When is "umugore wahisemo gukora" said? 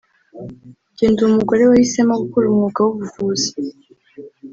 1.29-2.45